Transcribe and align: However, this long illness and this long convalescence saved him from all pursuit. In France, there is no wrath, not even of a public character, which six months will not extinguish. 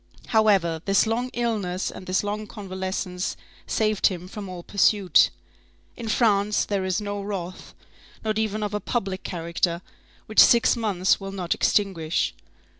However, 0.29 0.81
this 0.85 1.05
long 1.05 1.29
illness 1.31 1.91
and 1.91 2.07
this 2.07 2.23
long 2.23 2.47
convalescence 2.47 3.37
saved 3.67 4.07
him 4.07 4.27
from 4.27 4.49
all 4.49 4.63
pursuit. 4.63 5.29
In 5.95 6.07
France, 6.09 6.65
there 6.65 6.83
is 6.85 6.99
no 6.99 7.21
wrath, 7.21 7.75
not 8.25 8.39
even 8.39 8.63
of 8.63 8.73
a 8.73 8.79
public 8.79 9.21
character, 9.21 9.83
which 10.25 10.39
six 10.39 10.75
months 10.75 11.19
will 11.19 11.31
not 11.31 11.53
extinguish. 11.53 12.33